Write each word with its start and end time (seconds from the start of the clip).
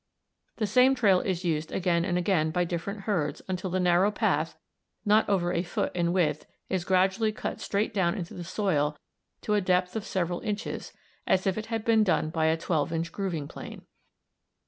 The 0.55 0.65
same 0.65 0.95
trail 0.95 1.19
is 1.19 1.45
used 1.45 1.71
again 1.71 2.05
and 2.05 2.17
again 2.17 2.49
by 2.49 2.63
different 2.63 3.01
herds 3.01 3.43
until 3.47 3.69
the 3.69 3.79
narrow 3.79 4.09
path, 4.09 4.57
not 5.05 5.29
over 5.29 5.53
a 5.53 5.61
foot 5.61 5.95
in 5.95 6.11
width, 6.11 6.47
is 6.69 6.83
gradually 6.83 7.31
cut 7.31 7.61
straight 7.61 7.93
down 7.93 8.15
into 8.15 8.33
the 8.33 8.43
soil 8.43 8.97
to 9.41 9.53
a 9.53 9.61
depth 9.61 9.95
of 9.95 10.03
several 10.07 10.39
inches, 10.39 10.91
as 11.27 11.45
if 11.45 11.55
it 11.55 11.67
had 11.67 11.85
been 11.85 12.03
done 12.03 12.31
by 12.31 12.45
a 12.47 12.57
12 12.57 12.91
inch 12.91 13.11
grooving 13.11 13.47
plane. 13.47 13.83